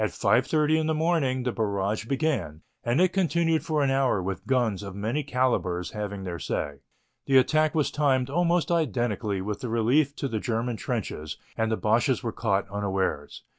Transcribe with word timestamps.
30 0.03 0.79
in 0.79 0.87
the 0.87 0.95
morning 0.95 1.43
the 1.43 1.51
barrage 1.51 2.05
began 2.05 2.63
and 2.83 2.99
it 2.99 3.13
continued 3.13 3.63
for 3.63 3.83
an 3.83 3.91
hour 3.91 4.19
with 4.19 4.47
guns 4.47 4.81
of 4.81 4.95
many 4.95 5.23
calibres 5.23 5.91
having 5.91 6.23
their 6.23 6.39
say. 6.39 6.77
The 7.27 7.37
attack 7.37 7.75
was 7.75 7.91
timed 7.91 8.27
almost 8.27 8.71
identically 8.71 9.41
with 9.41 9.59
the 9.59 9.69
relief 9.69 10.15
in 10.23 10.31
the 10.31 10.39
German 10.39 10.75
trenches 10.77 11.37
and 11.55 11.71
the 11.71 11.77
Boches 11.77 12.23
were 12.23 12.31
caught 12.33 12.67
unawares. 12.71 13.43